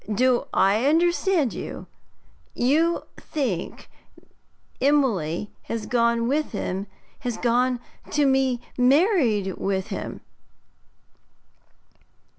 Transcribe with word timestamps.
'Do 0.11 0.45
I 0.51 0.87
understand 0.87 1.53
you? 1.53 1.85
You 2.55 3.03
think 3.17 3.87
Emily 4.81 5.51
has 5.65 5.85
gone 5.85 6.27
with 6.27 6.53
him 6.53 6.87
has 7.19 7.37
gone 7.37 7.79
to 8.09 8.25
be 8.25 8.61
married 8.79 9.45
to 9.55 9.79
him?' 9.81 10.21